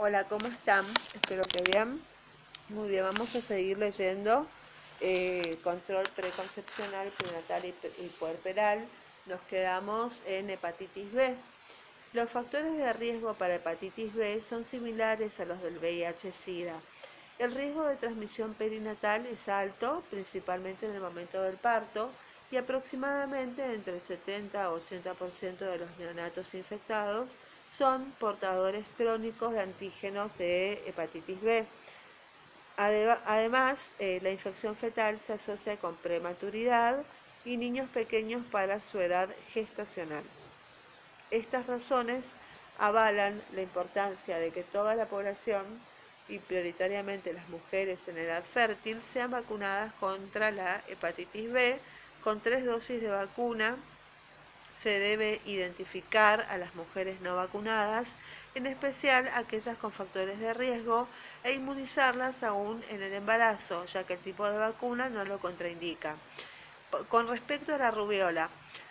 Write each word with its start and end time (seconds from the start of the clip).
Hola, 0.00 0.28
¿cómo 0.28 0.46
están? 0.46 0.86
Espero 1.12 1.42
que 1.42 1.60
bien. 1.72 2.00
Muy 2.68 2.88
bien, 2.88 3.02
vamos 3.02 3.34
a 3.34 3.40
seguir 3.40 3.78
leyendo 3.78 4.46
eh, 5.00 5.58
control 5.64 6.06
preconcepcional, 6.14 7.08
prenatal 7.08 7.64
y, 7.64 7.74
y 8.04 8.08
puerperal. 8.20 8.86
Nos 9.26 9.40
quedamos 9.50 10.22
en 10.24 10.50
hepatitis 10.50 11.12
B. 11.12 11.34
Los 12.12 12.30
factores 12.30 12.76
de 12.76 12.92
riesgo 12.92 13.34
para 13.34 13.56
hepatitis 13.56 14.14
B 14.14 14.40
son 14.48 14.64
similares 14.64 15.40
a 15.40 15.46
los 15.46 15.60
del 15.62 15.78
VIH-Sida. 15.78 16.74
El 17.40 17.56
riesgo 17.56 17.82
de 17.82 17.96
transmisión 17.96 18.54
perinatal 18.54 19.26
es 19.26 19.48
alto, 19.48 20.04
principalmente 20.10 20.86
en 20.86 20.94
el 20.94 21.00
momento 21.00 21.42
del 21.42 21.56
parto, 21.56 22.12
y 22.52 22.56
aproximadamente 22.56 23.64
entre 23.64 23.96
el 23.96 24.02
70 24.02 24.64
a 24.64 24.70
80% 24.70 25.58
de 25.58 25.78
los 25.78 25.98
neonatos 25.98 26.54
infectados 26.54 27.32
son 27.76 28.12
portadores 28.18 28.84
crónicos 28.96 29.52
de 29.52 29.60
antígenos 29.60 30.36
de 30.38 30.82
hepatitis 30.86 31.40
B. 31.40 31.66
Además, 32.76 33.92
eh, 33.98 34.20
la 34.22 34.30
infección 34.30 34.76
fetal 34.76 35.18
se 35.26 35.32
asocia 35.32 35.76
con 35.76 35.96
prematuridad 35.96 37.02
y 37.44 37.56
niños 37.56 37.88
pequeños 37.90 38.44
para 38.52 38.80
su 38.80 39.00
edad 39.00 39.28
gestacional. 39.52 40.22
Estas 41.30 41.66
razones 41.66 42.24
avalan 42.78 43.42
la 43.54 43.62
importancia 43.62 44.38
de 44.38 44.52
que 44.52 44.62
toda 44.62 44.94
la 44.94 45.06
población, 45.06 45.64
y 46.28 46.38
prioritariamente 46.38 47.32
las 47.32 47.48
mujeres 47.48 48.06
en 48.06 48.18
edad 48.18 48.44
fértil, 48.44 49.02
sean 49.12 49.30
vacunadas 49.30 49.92
contra 49.94 50.50
la 50.50 50.82
hepatitis 50.86 51.50
B 51.50 51.78
con 52.22 52.40
tres 52.40 52.64
dosis 52.64 53.00
de 53.00 53.08
vacuna 53.08 53.76
se 54.82 54.98
debe 54.98 55.40
identificar 55.44 56.46
a 56.50 56.58
las 56.58 56.74
mujeres 56.74 57.20
no 57.20 57.36
vacunadas, 57.36 58.08
en 58.54 58.66
especial 58.66 59.28
aquellas 59.34 59.76
con 59.78 59.92
factores 59.92 60.38
de 60.38 60.54
riesgo, 60.54 61.08
e 61.44 61.52
inmunizarlas 61.52 62.42
aún 62.42 62.82
en 62.88 63.02
el 63.02 63.12
embarazo, 63.12 63.84
ya 63.86 64.04
que 64.04 64.14
el 64.14 64.20
tipo 64.20 64.48
de 64.48 64.58
vacuna 64.58 65.08
no 65.08 65.24
lo 65.24 65.38
contraindica. 65.38 66.16
Con 67.08 67.28
respecto 67.28 67.74
a 67.74 67.78
la 67.78 67.90
rubiola, 67.90 68.48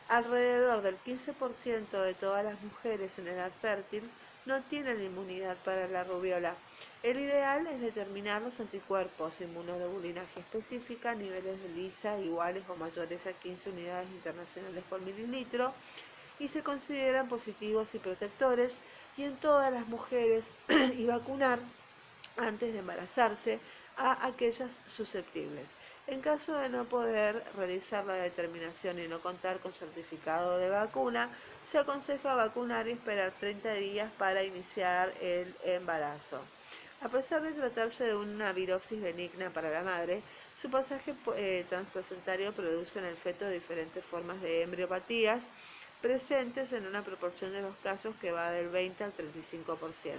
alrededor 0.09 0.81
del 0.81 0.97
15% 1.03 2.01
de 2.01 2.13
todas 2.13 2.45
las 2.45 2.61
mujeres 2.61 3.17
en 3.19 3.27
edad 3.27 3.51
fértil 3.61 4.09
no 4.45 4.61
tienen 4.63 5.03
inmunidad 5.03 5.57
para 5.57 5.87
la 5.87 6.03
rubiola. 6.03 6.55
El 7.03 7.19
ideal 7.19 7.67
es 7.67 7.79
determinar 7.79 8.41
los 8.41 8.59
anticuerpos 8.59 9.39
inmunoglobulinaje 9.39 10.39
específica 10.39 11.13
niveles 11.13 11.61
de 11.61 11.69
lisa 11.69 12.19
iguales 12.19 12.63
o 12.69 12.75
mayores 12.75 13.27
a 13.27 13.33
15 13.33 13.69
unidades 13.69 14.09
internacionales 14.09 14.83
por 14.89 15.01
mililitro 15.01 15.73
y 16.39 16.47
se 16.47 16.63
consideran 16.63 17.29
positivos 17.29 17.93
y 17.93 17.99
protectores 17.99 18.79
y 19.15 19.23
en 19.23 19.37
todas 19.39 19.71
las 19.71 19.87
mujeres 19.87 20.45
y 20.97 21.05
vacunar 21.05 21.59
antes 22.35 22.73
de 22.73 22.79
embarazarse 22.79 23.59
a 23.95 24.25
aquellas 24.27 24.71
susceptibles. 24.87 25.67
En 26.07 26.21
caso 26.21 26.57
de 26.57 26.69
no 26.69 26.89
poder 26.89 27.43
realizar 27.55 28.05
la 28.05 28.15
determinación 28.15 28.99
y 28.99 29.07
no 29.07 29.21
contar 29.21 29.59
con 29.59 29.73
certificado 29.73 30.57
de 30.57 30.69
vacuna, 30.69 31.31
se 31.63 31.77
aconseja 31.79 32.35
vacunar 32.35 32.87
y 32.87 32.91
esperar 32.91 33.33
30 33.39 33.73
días 33.73 34.11
para 34.13 34.43
iniciar 34.43 35.13
el 35.21 35.55
embarazo. 35.63 36.56
A 36.99 37.09
pesar 37.09 37.43
de 37.43 37.51
tratarse 37.51 38.05
de 38.05 38.15
una 38.15 38.51
virosis 38.53 38.99
benigna 38.99 39.51
para 39.51 39.69
la 39.69 39.83
madre, 39.83 40.23
su 40.59 40.67
pasaje 40.71 41.13
eh, 41.35 41.63
transplacentario 41.69 42.51
produce 42.53 42.97
en 42.97 43.05
el 43.05 43.15
feto 43.15 43.47
diferentes 43.47 44.03
formas 44.03 44.41
de 44.41 44.63
embriopatías 44.63 45.43
presentes 46.01 46.73
en 46.73 46.87
una 46.87 47.03
proporción 47.03 47.51
de 47.51 47.61
los 47.61 47.75
casos 47.77 48.15
que 48.19 48.31
va 48.31 48.49
del 48.49 48.69
20 48.69 49.03
al 49.03 49.13
35%. 49.13 50.17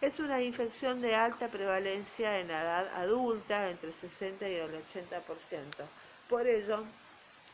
Es 0.00 0.18
una 0.18 0.40
infección 0.40 1.02
de 1.02 1.14
alta 1.14 1.48
prevalencia 1.48 2.40
en 2.40 2.48
la 2.48 2.62
edad 2.62 2.88
adulta, 2.94 3.68
entre 3.68 3.92
60 3.92 4.48
y 4.48 4.54
el 4.54 4.70
80%. 4.70 5.20
Por 6.26 6.46
ello, 6.46 6.84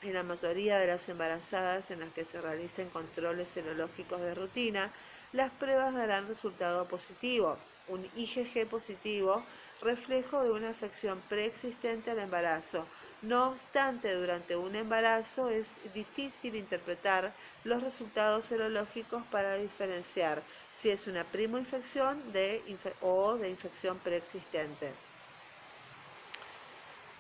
en 0.03 0.15
la 0.15 0.23
mayoría 0.23 0.79
de 0.79 0.87
las 0.87 1.09
embarazadas 1.09 1.91
en 1.91 2.01
las 2.01 2.13
que 2.13 2.25
se 2.25 2.41
realicen 2.41 2.89
controles 2.91 3.51
serológicos 3.51 4.21
de 4.21 4.35
rutina, 4.35 4.93
las 5.33 5.51
pruebas 5.51 5.93
darán 5.93 6.29
resultado 6.29 6.87
positivo 6.87 7.59
un 7.89 8.09
IgG 8.17 8.67
positivo, 8.69 9.45
reflejo 9.81 10.43
de 10.43 10.51
una 10.51 10.71
afección 10.71 11.21
preexistente 11.29 12.11
al 12.11 12.19
embarazo. 12.19 12.87
No 13.23 13.51
obstante, 13.51 14.15
durante 14.15 14.57
un 14.57 14.77
embarazo 14.77 15.49
es 15.49 15.71
difícil 15.95 16.57
interpretar 16.57 17.33
los 17.65 17.83
resultados 17.83 18.47
serológicos 18.47 19.23
para 19.31 19.57
diferenciar 19.57 20.43
si 20.81 20.91
es 20.91 21.07
una 21.07 21.25
primoinfección 21.25 22.33
de 22.33 22.63
o 23.01 23.37
de 23.37 23.49
infección 23.49 23.99
preexistente. 23.99 24.93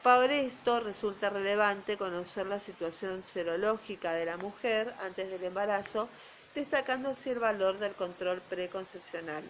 Para 0.02 0.34
esto 0.34 0.80
resulta 0.80 1.30
relevante 1.30 1.96
conocer 1.96 2.46
la 2.46 2.60
situación 2.60 3.22
serológica 3.24 4.12
de 4.12 4.26
la 4.26 4.36
mujer 4.36 4.94
antes 5.00 5.30
del 5.30 5.44
embarazo, 5.44 6.10
destacando 6.54 7.08
así 7.08 7.30
el 7.30 7.38
valor 7.38 7.78
del 7.78 7.94
control 7.94 8.42
preconcepcional. 8.42 9.44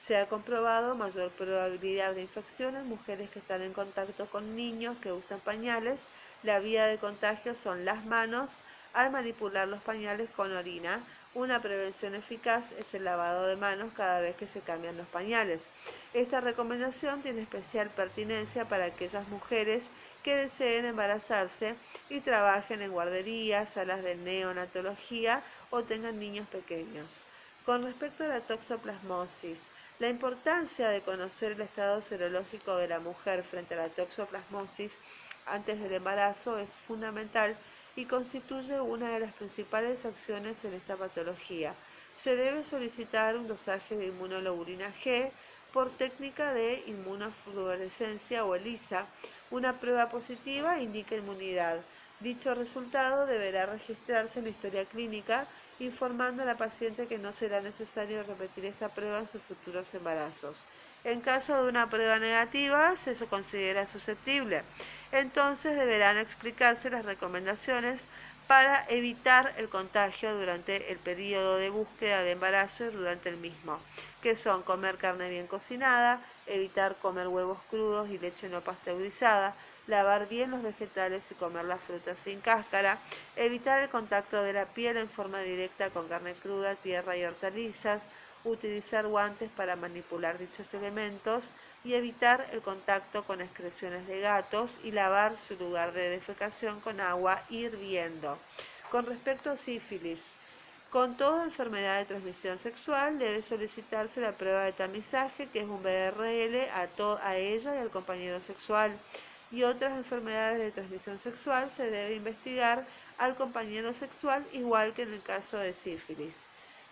Se 0.00 0.16
ha 0.16 0.28
comprobado 0.28 0.94
mayor 0.94 1.30
probabilidad 1.32 2.14
de 2.14 2.22
infección 2.22 2.76
en 2.76 2.88
mujeres 2.88 3.30
que 3.30 3.40
están 3.40 3.62
en 3.62 3.72
contacto 3.72 4.26
con 4.26 4.56
niños 4.56 4.96
que 5.02 5.12
usan 5.12 5.40
pañales. 5.40 6.00
La 6.42 6.60
vía 6.60 6.86
de 6.86 6.98
contagio 6.98 7.54
son 7.54 7.84
las 7.84 8.04
manos 8.04 8.50
al 8.94 9.10
manipular 9.10 9.66
los 9.68 9.82
pañales 9.82 10.30
con 10.30 10.52
orina. 10.54 11.00
Una 11.34 11.60
prevención 11.60 12.14
eficaz 12.14 12.72
es 12.78 12.94
el 12.94 13.04
lavado 13.04 13.46
de 13.46 13.56
manos 13.56 13.92
cada 13.94 14.20
vez 14.20 14.34
que 14.36 14.46
se 14.46 14.60
cambian 14.60 14.96
los 14.96 15.06
pañales. 15.08 15.60
Esta 16.14 16.40
recomendación 16.40 17.20
tiene 17.22 17.42
especial 17.42 17.90
pertinencia 17.90 18.64
para 18.64 18.86
aquellas 18.86 19.28
mujeres 19.28 19.90
que 20.22 20.36
deseen 20.36 20.84
embarazarse 20.84 21.74
y 22.08 22.20
trabajen 22.20 22.82
en 22.82 22.92
guarderías, 22.92 23.70
salas 23.70 24.02
de 24.02 24.14
neonatología 24.14 25.42
o 25.70 25.82
tengan 25.82 26.18
niños 26.18 26.48
pequeños. 26.48 27.20
Con 27.66 27.84
respecto 27.84 28.24
a 28.24 28.28
la 28.28 28.40
toxoplasmosis, 28.40 29.60
la 29.98 30.08
importancia 30.08 30.90
de 30.90 31.02
conocer 31.02 31.52
el 31.52 31.62
estado 31.62 32.00
serológico 32.00 32.76
de 32.76 32.88
la 32.88 33.00
mujer 33.00 33.42
frente 33.42 33.74
a 33.74 33.78
la 33.78 33.88
toxoplasmosis 33.88 34.96
antes 35.46 35.80
del 35.80 35.92
embarazo 35.92 36.58
es 36.58 36.68
fundamental 36.86 37.56
y 37.96 38.04
constituye 38.04 38.80
una 38.80 39.10
de 39.10 39.20
las 39.20 39.32
principales 39.32 40.04
acciones 40.04 40.64
en 40.64 40.74
esta 40.74 40.94
patología. 40.94 41.74
Se 42.16 42.36
debe 42.36 42.64
solicitar 42.64 43.36
un 43.36 43.48
dosaje 43.48 43.96
de 43.96 44.06
inmunoglobulina 44.06 44.92
G 45.02 45.30
por 45.72 45.90
técnica 45.90 46.54
de 46.54 46.84
inmunofluorescencia 46.86 48.44
o 48.44 48.54
ELISA. 48.54 49.06
Una 49.50 49.80
prueba 49.80 50.08
positiva 50.10 50.80
indica 50.80 51.16
inmunidad. 51.16 51.80
Dicho 52.20 52.54
resultado 52.54 53.26
deberá 53.26 53.66
registrarse 53.66 54.38
en 54.38 54.44
la 54.44 54.50
historia 54.50 54.84
clínica 54.84 55.48
informando 55.80 56.42
a 56.42 56.46
la 56.46 56.56
paciente 56.56 57.06
que 57.06 57.18
no 57.18 57.32
será 57.32 57.60
necesario 57.60 58.22
repetir 58.24 58.64
esta 58.64 58.88
prueba 58.88 59.18
en 59.18 59.30
sus 59.30 59.42
futuros 59.42 59.92
embarazos. 59.94 60.56
En 61.04 61.20
caso 61.20 61.62
de 61.62 61.68
una 61.68 61.88
prueba 61.88 62.18
negativa, 62.18 62.96
se 62.96 63.14
considera 63.26 63.86
susceptible. 63.86 64.62
Entonces 65.12 65.76
deberán 65.76 66.18
explicarse 66.18 66.90
las 66.90 67.04
recomendaciones 67.04 68.04
para 68.48 68.84
evitar 68.88 69.54
el 69.58 69.68
contagio 69.68 70.34
durante 70.38 70.90
el 70.90 70.98
periodo 70.98 71.56
de 71.58 71.70
búsqueda 71.70 72.22
de 72.22 72.32
embarazo 72.32 72.86
y 72.86 72.90
durante 72.90 73.28
el 73.28 73.36
mismo, 73.36 73.78
que 74.22 74.36
son 74.36 74.62
comer 74.62 74.96
carne 74.96 75.28
bien 75.28 75.46
cocinada, 75.46 76.20
evitar 76.48 76.96
comer 76.96 77.28
huevos 77.28 77.58
crudos 77.70 78.08
y 78.10 78.18
leche 78.18 78.48
no 78.48 78.60
pasteurizada, 78.60 79.54
lavar 79.86 80.28
bien 80.28 80.50
los 80.50 80.62
vegetales 80.62 81.30
y 81.30 81.34
comer 81.34 81.64
las 81.64 81.80
frutas 81.80 82.18
sin 82.18 82.40
cáscara, 82.40 82.98
evitar 83.36 83.82
el 83.82 83.88
contacto 83.88 84.42
de 84.42 84.52
la 84.52 84.66
piel 84.66 84.96
en 84.96 85.08
forma 85.08 85.40
directa 85.40 85.90
con 85.90 86.08
carne 86.08 86.34
cruda, 86.34 86.74
tierra 86.74 87.16
y 87.16 87.24
hortalizas, 87.24 88.08
utilizar 88.44 89.06
guantes 89.06 89.50
para 89.50 89.76
manipular 89.76 90.38
dichos 90.38 90.72
elementos 90.74 91.44
y 91.84 91.94
evitar 91.94 92.46
el 92.52 92.60
contacto 92.60 93.24
con 93.24 93.40
excreciones 93.40 94.06
de 94.06 94.20
gatos 94.20 94.76
y 94.84 94.92
lavar 94.92 95.38
su 95.38 95.56
lugar 95.56 95.92
de 95.92 96.10
defecación 96.10 96.80
con 96.80 97.00
agua 97.00 97.42
hirviendo. 97.48 98.38
Con 98.90 99.06
respecto 99.06 99.50
a 99.50 99.56
sífilis, 99.56 100.22
con 100.90 101.16
toda 101.16 101.44
enfermedad 101.44 101.98
de 101.98 102.06
transmisión 102.06 102.58
sexual 102.60 103.18
debe 103.18 103.42
solicitarse 103.42 104.20
la 104.20 104.32
prueba 104.32 104.64
de 104.64 104.72
tamizaje, 104.72 105.48
que 105.48 105.60
es 105.60 105.66
un 105.66 105.82
BRL, 105.82 106.68
a, 106.70 106.88
a 107.22 107.36
ella 107.36 107.74
y 107.74 107.78
al 107.78 107.90
compañero 107.90 108.40
sexual 108.40 108.98
y 109.50 109.62
otras 109.62 109.96
enfermedades 109.96 110.58
de 110.58 110.70
transmisión 110.72 111.18
sexual 111.18 111.70
se 111.70 111.90
debe 111.90 112.14
investigar 112.14 112.86
al 113.18 113.34
compañero 113.36 113.92
sexual 113.94 114.46
igual 114.52 114.94
que 114.94 115.02
en 115.02 115.12
el 115.12 115.22
caso 115.22 115.58
de 115.58 115.72
sífilis. 115.74 116.34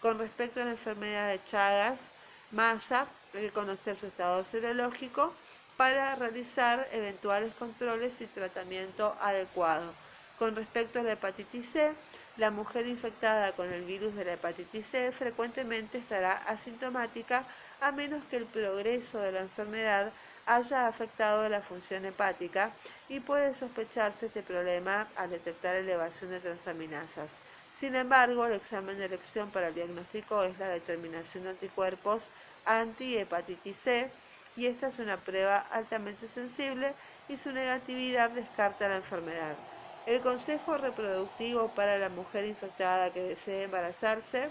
Con 0.00 0.18
respecto 0.18 0.60
a 0.60 0.64
la 0.64 0.72
enfermedad 0.72 1.30
de 1.30 1.42
Chagas, 1.44 1.98
masa, 2.52 3.06
hay 3.34 3.42
que 3.42 3.50
conocer 3.50 3.96
su 3.96 4.06
estado 4.06 4.44
serológico 4.44 5.32
para 5.76 6.14
realizar 6.16 6.88
eventuales 6.92 7.54
controles 7.54 8.20
y 8.20 8.26
tratamiento 8.26 9.16
adecuado. 9.20 9.92
Con 10.38 10.54
respecto 10.54 11.00
a 11.00 11.02
la 11.02 11.12
hepatitis 11.12 11.70
C, 11.70 11.92
La 12.36 12.50
mujer 12.50 12.86
infectada 12.86 13.52
con 13.52 13.72
el 13.72 13.84
virus 13.84 14.14
de 14.14 14.24
la 14.26 14.34
hepatitis 14.34 14.86
C 14.88 15.10
frecuentemente 15.12 15.96
estará 15.96 16.32
asintomática 16.32 17.46
a 17.80 17.92
menos 17.92 18.22
que 18.26 18.36
el 18.36 18.44
progreso 18.44 19.18
de 19.20 19.32
la 19.32 19.40
enfermedad 19.40 20.12
haya 20.44 20.86
afectado 20.86 21.48
la 21.48 21.62
función 21.62 22.04
hepática 22.04 22.76
y 23.08 23.20
puede 23.20 23.54
sospecharse 23.54 24.26
este 24.26 24.42
problema 24.42 25.08
al 25.16 25.30
detectar 25.30 25.76
elevación 25.76 26.30
de 26.30 26.40
transaminasas. 26.40 27.40
Sin 27.72 27.96
embargo, 27.96 28.44
el 28.44 28.52
examen 28.52 28.98
de 28.98 29.06
elección 29.06 29.50
para 29.50 29.68
el 29.68 29.74
diagnóstico 29.74 30.42
es 30.44 30.58
la 30.58 30.68
determinación 30.68 31.44
de 31.44 31.50
anticuerpos 31.50 32.30
anti-hepatitis 32.66 33.76
C 33.78 34.12
y 34.56 34.66
esta 34.66 34.88
es 34.88 34.98
una 34.98 35.24
prueba 35.24 35.58
altamente 35.58 36.28
sensible 36.28 36.94
y 37.28 37.38
su 37.38 37.50
negatividad 37.52 38.30
descarta 38.30 38.88
la 38.88 38.96
enfermedad. 38.96 39.56
El 40.06 40.20
consejo 40.20 40.78
reproductivo 40.78 41.66
para 41.74 41.98
la 41.98 42.08
mujer 42.08 42.44
infectada 42.44 43.12
que 43.12 43.22
desee 43.22 43.64
embarazarse 43.64 44.50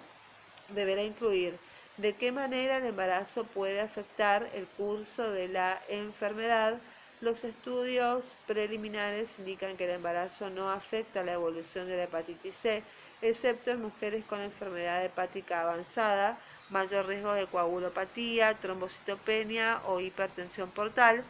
deberá 0.67 1.01
incluir 1.01 1.57
de 1.95 2.13
qué 2.13 2.33
manera 2.33 2.75
el 2.75 2.87
embarazo 2.87 3.45
puede 3.45 3.79
afectar 3.79 4.49
el 4.53 4.67
curso 4.67 5.31
de 5.31 5.47
la 5.47 5.81
enfermedad. 5.87 6.77
Los 7.21 7.45
estudios 7.45 8.25
preliminares 8.47 9.39
indican 9.39 9.77
que 9.77 9.85
el 9.85 9.91
embarazo 9.91 10.49
no 10.49 10.69
afecta 10.69 11.23
la 11.23 11.31
evolución 11.31 11.87
de 11.87 11.95
la 11.95 12.03
hepatitis 12.03 12.57
C, 12.57 12.83
excepto 13.21 13.71
en 13.71 13.81
mujeres 13.81 14.25
con 14.25 14.41
enfermedad 14.41 15.05
hepática 15.05 15.61
avanzada, 15.61 16.37
mayor 16.69 17.07
riesgo 17.07 17.31
de 17.31 17.47
coagulopatía, 17.47 18.55
trombocitopenia 18.55 19.83
o 19.85 20.01
hipertensión 20.01 20.69
portal, 20.71 21.23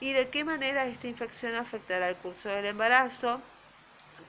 y 0.00 0.14
de 0.14 0.30
qué 0.30 0.42
manera 0.42 0.86
esta 0.86 1.06
infección 1.06 1.54
afectará 1.54 2.08
el 2.08 2.16
curso 2.16 2.48
del 2.48 2.64
embarazo, 2.64 3.42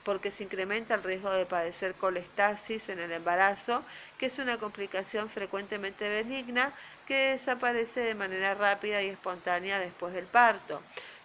porque 0.04 0.30
se 0.30 0.44
incrementa 0.44 0.94
el 0.94 1.02
riesgo 1.02 1.30
de 1.30 1.46
padecer 1.46 1.94
colestasis 1.94 2.88
en 2.88 2.98
el 2.98 3.12
embarazo, 3.12 3.82
que 4.18 4.26
es 4.26 4.38
una 4.38 4.58
complicación 4.58 5.28
frecuentemente 5.28 6.08
benigna 6.08 6.72
que 7.06 7.32
desaparece 7.32 8.00
de 8.00 8.14
manera 8.14 8.54
rápida 8.54 9.02
y 9.02 9.08
espontánea 9.08 9.78
después 9.78 10.14
del 10.14 10.26
parto. 10.26 10.80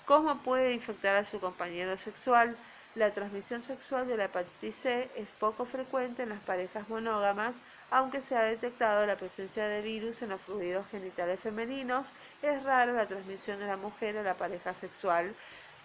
¿Cómo 0.06 0.42
puede 0.44 0.74
infectar 0.74 1.16
a 1.16 1.26
su 1.26 1.40
compañero 1.40 1.98
sexual? 1.98 2.56
La 2.96 3.12
transmisión 3.12 3.64
sexual 3.64 4.08
de 4.08 4.18
la 4.18 4.26
hepatitis 4.26 4.76
C 4.76 5.10
es 5.16 5.30
poco 5.32 5.66
frecuente 5.66 6.24
en 6.24 6.30
las 6.30 6.40
parejas 6.40 6.88
monógamas, 6.88 7.56
aunque 7.92 8.22
se 8.22 8.36
ha 8.36 8.44
detectado 8.44 9.06
la 9.06 9.18
presencia 9.18 9.68
de 9.68 9.82
virus 9.82 10.22
en 10.22 10.30
los 10.30 10.42
fluidos 10.42 10.88
genitales 10.90 11.40
femeninos, 11.40 12.14
es 12.42 12.64
rara 12.64 12.94
la 12.94 13.06
transmisión 13.06 13.60
de 13.60 13.68
la 13.68 13.78
mujer 13.78 14.18
a 14.18 14.24
la 14.24 14.36
pareja 14.36 14.74
sexual 14.74 15.36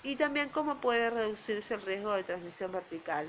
y 0.02 0.17
también 0.17 0.49
cómo 0.49 0.76
puede 0.76 1.11
reducirse 1.11 1.75
el 1.75 1.82
riesgo 1.82 2.12
de 2.12 2.25
transmisión 2.25 2.73
vertical. 2.73 3.26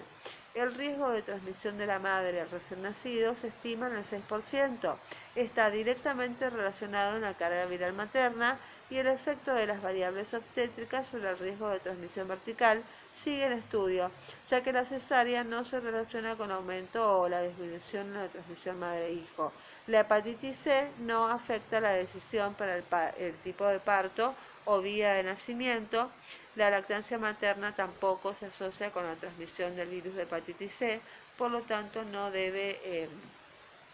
El 0.53 0.73
riesgo 0.75 1.09
de 1.11 1.21
transmisión 1.21 1.77
de 1.77 1.87
la 1.87 1.99
madre 1.99 2.41
al 2.41 2.49
recién 2.49 2.81
nacido 2.81 3.35
se 3.35 3.47
estima 3.47 3.87
en 3.87 3.95
el 3.95 4.03
6%. 4.03 4.95
Está 5.35 5.69
directamente 5.69 6.49
relacionado 6.49 7.15
en 7.15 7.21
la 7.21 7.35
carga 7.35 7.65
viral 7.67 7.93
materna 7.93 8.59
y 8.89 8.97
el 8.97 9.07
efecto 9.07 9.53
de 9.53 9.65
las 9.65 9.81
variables 9.81 10.33
obstétricas 10.33 11.07
sobre 11.07 11.29
el 11.29 11.39
riesgo 11.39 11.69
de 11.69 11.79
transmisión 11.79 12.27
vertical 12.27 12.83
sigue 13.13 13.45
en 13.45 13.53
estudio, 13.53 14.11
ya 14.49 14.61
que 14.61 14.73
la 14.73 14.83
cesárea 14.83 15.45
no 15.45 15.63
se 15.63 15.79
relaciona 15.79 16.35
con 16.35 16.51
aumento 16.51 17.21
o 17.21 17.29
la 17.29 17.41
disminución 17.41 18.07
en 18.07 18.15
la 18.15 18.27
transmisión 18.27 18.77
madre-hijo. 18.77 19.53
La 19.87 20.01
hepatitis 20.01 20.57
C 20.57 20.91
no 20.99 21.27
afecta 21.27 21.79
la 21.79 21.91
decisión 21.91 22.53
para 22.55 22.75
el, 22.75 22.83
el 23.17 23.35
tipo 23.35 23.65
de 23.65 23.79
parto 23.79 24.35
o 24.65 24.81
vía 24.81 25.13
de 25.13 25.23
nacimiento, 25.23 26.11
la 26.55 26.69
lactancia 26.69 27.17
materna 27.17 27.73
tampoco 27.73 28.35
se 28.35 28.47
asocia 28.47 28.91
con 28.91 29.05
la 29.05 29.15
transmisión 29.15 29.75
del 29.75 29.89
virus 29.89 30.15
de 30.15 30.23
hepatitis 30.23 30.75
C, 30.75 31.01
por 31.37 31.49
lo 31.49 31.61
tanto 31.61 32.03
no 32.03 32.29
debe, 32.29 32.79
eh, 32.83 33.09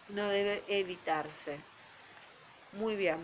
no 0.08 0.28
debe 0.28 0.62
evitarse. 0.68 1.58
Muy 2.72 2.96
bien, 2.96 3.18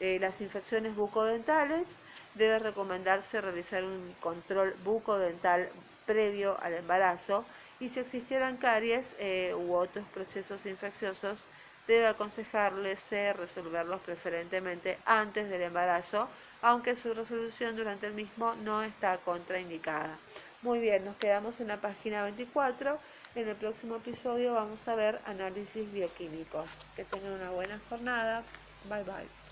eh, 0.00 0.18
las 0.20 0.40
infecciones 0.40 0.96
bucodentales 0.96 1.86
debe 2.34 2.58
recomendarse 2.58 3.40
realizar 3.40 3.84
un 3.84 4.14
control 4.20 4.74
bucodental 4.84 5.68
previo 6.06 6.58
al 6.60 6.74
embarazo 6.74 7.44
y 7.78 7.88
si 7.88 8.00
existieran 8.00 8.56
caries 8.56 9.14
eh, 9.18 9.54
u 9.54 9.74
otros 9.74 10.04
procesos 10.12 10.66
infecciosos 10.66 11.44
debe 11.86 12.08
aconsejarles 12.08 13.06
resolverlos 13.36 14.00
preferentemente 14.02 14.98
antes 15.06 15.48
del 15.48 15.62
embarazo 15.62 16.28
aunque 16.62 16.96
su 16.96 17.14
resolución 17.14 17.76
durante 17.76 18.06
el 18.06 18.14
mismo 18.14 18.54
no 18.54 18.82
está 18.82 19.18
contraindicada. 19.18 20.18
Muy 20.62 20.78
bien, 20.78 21.04
nos 21.04 21.16
quedamos 21.16 21.60
en 21.60 21.68
la 21.68 21.80
página 21.80 22.22
24. 22.22 23.00
En 23.34 23.48
el 23.48 23.56
próximo 23.56 23.96
episodio 23.96 24.54
vamos 24.54 24.86
a 24.88 24.94
ver 24.94 25.20
análisis 25.24 25.90
bioquímicos. 25.90 26.68
Que 26.94 27.04
tengan 27.04 27.32
una 27.32 27.50
buena 27.50 27.78
jornada. 27.88 28.44
Bye 28.84 29.04
bye. 29.04 29.49